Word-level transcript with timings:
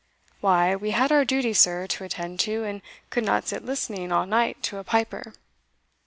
"Why, 0.39 0.75
we 0.75 0.89
had 0.97 1.11
our 1.11 1.23
duty, 1.23 1.53
sir, 1.53 1.85
to 1.85 2.03
attend 2.03 2.39
to, 2.39 2.63
and 2.63 2.81
could 3.11 3.23
not 3.23 3.45
sit 3.47 3.63
listening 3.63 4.11
all 4.11 4.25
night 4.25 4.63
to 4.63 4.79
a 4.79 4.83
piper." 4.83 5.35